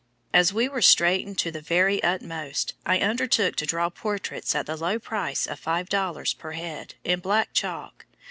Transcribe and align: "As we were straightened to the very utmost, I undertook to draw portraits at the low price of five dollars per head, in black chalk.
"As 0.33 0.51
we 0.51 0.67
were 0.67 0.81
straightened 0.81 1.37
to 1.37 1.51
the 1.51 1.61
very 1.61 2.01
utmost, 2.01 2.73
I 2.87 2.97
undertook 3.01 3.55
to 3.57 3.67
draw 3.67 3.91
portraits 3.91 4.55
at 4.55 4.65
the 4.65 4.75
low 4.75 4.97
price 4.97 5.45
of 5.45 5.59
five 5.59 5.89
dollars 5.89 6.33
per 6.33 6.53
head, 6.53 6.95
in 7.03 7.19
black 7.19 7.53
chalk. 7.53 8.07